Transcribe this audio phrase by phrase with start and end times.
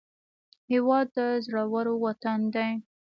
[0.71, 2.71] هېواد د زړورو وطن دی